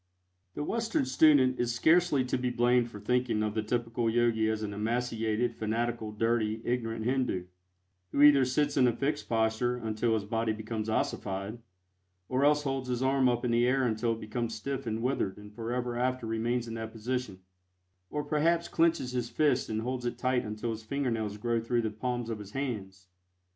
The 0.55 0.63
Western 0.63 1.05
student 1.05 1.59
is 1.59 1.75
scarcely 1.75 2.25
to 2.25 2.35
be 2.35 2.49
blamed 2.49 2.89
for 2.89 2.99
thinking 2.99 3.43
of 3.43 3.53
the 3.53 3.61
typical 3.61 4.09
Yogi 4.09 4.49
as 4.49 4.63
an 4.63 4.73
emaciated, 4.73 5.53
fanatical, 5.53 6.11
dirty, 6.11 6.59
ignorant 6.65 7.05
Hindu, 7.05 7.45
who 8.11 8.23
either 8.23 8.43
sits 8.43 8.75
in 8.77 8.87
a 8.87 8.95
fixed 8.95 9.29
posture 9.29 9.77
until 9.77 10.15
his 10.15 10.25
body 10.25 10.53
becomes 10.53 10.89
ossified, 10.89 11.59
or 12.29 12.43
else 12.43 12.63
holds 12.63 12.89
his 12.89 13.03
arm 13.03 13.29
up 13.29 13.45
in 13.45 13.51
the 13.51 13.67
air 13.67 13.83
until 13.83 14.13
it 14.13 14.19
becomes 14.21 14.55
stiff 14.55 14.87
and 14.87 15.03
withered 15.03 15.37
and 15.37 15.53
forever 15.53 15.95
after 15.99 16.25
remains 16.25 16.67
in 16.67 16.73
that 16.73 16.91
position, 16.93 17.41
or 18.09 18.23
perhaps 18.23 18.67
clenches 18.67 19.11
his 19.11 19.29
fist 19.29 19.69
and 19.69 19.81
holds 19.81 20.03
it 20.03 20.17
tight 20.17 20.43
until 20.43 20.71
his 20.71 20.81
fingernails 20.81 21.37
grow 21.37 21.59
through 21.61 21.83
the 21.83 21.91
palms 21.91 22.31
of 22.31 22.39
his 22.39 22.53
hands. 22.53 23.05